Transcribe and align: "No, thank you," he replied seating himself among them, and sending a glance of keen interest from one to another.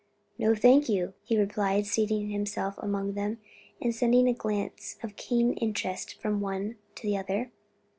"No, 0.39 0.55
thank 0.55 0.89
you," 0.89 1.13
he 1.21 1.37
replied 1.37 1.85
seating 1.85 2.29
himself 2.31 2.73
among 2.79 3.13
them, 3.13 3.37
and 3.79 3.93
sending 3.93 4.27
a 4.27 4.33
glance 4.33 4.97
of 5.03 5.15
keen 5.15 5.53
interest 5.53 6.19
from 6.19 6.41
one 6.41 6.77
to 6.95 7.07
another. 7.07 7.51